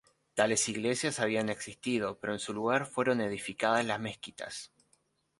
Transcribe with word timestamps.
Tales 0.33 0.67
iglesias 0.67 1.19
habían 1.19 1.49
existido 1.49 2.17
pero 2.17 2.33
en 2.33 2.39
su 2.39 2.53
lugar 2.55 2.87
fueron 2.87 3.21
edificadas 3.21 3.85
las 3.85 3.99
mezquitas. 3.99 4.71